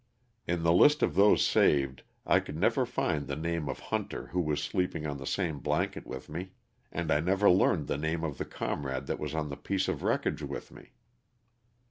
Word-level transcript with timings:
In 0.47 0.63
the 0.63 0.73
list 0.73 1.03
of 1.03 1.13
those 1.13 1.45
saved 1.45 2.01
I 2.25 2.39
could 2.39 2.57
never 2.57 2.87
find 2.87 3.27
the 3.27 3.35
name 3.35 3.69
of 3.69 3.77
Hunter 3.93 4.25
who 4.31 4.41
was 4.41 4.59
sleeping 4.59 5.05
on 5.05 5.17
the 5.19 5.27
same 5.27 5.59
blanket 5.59 6.07
with 6.07 6.27
me, 6.27 6.53
and 6.91 7.11
I 7.11 7.19
never 7.19 7.51
learned 7.51 7.85
the 7.85 7.99
name 7.99 8.23
of 8.23 8.39
the 8.39 8.45
comrade 8.45 9.05
that 9.05 9.19
Tras 9.19 9.35
on 9.35 9.49
the 9.49 9.57
piece 9.57 9.87
of 9.87 10.01
wreckage 10.01 10.41
with 10.41 10.71
me. 10.71 10.93